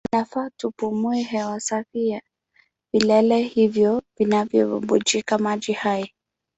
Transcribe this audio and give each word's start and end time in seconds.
Inafaa 0.13 0.49
tupumue 0.49 1.21
hewa 1.21 1.59
safi 1.59 2.09
ya 2.09 2.21
vilele 2.93 3.41
hivyo 3.43 4.01
vinavyobubujika 4.17 5.37
maji 5.37 5.73
hai. 5.73 6.13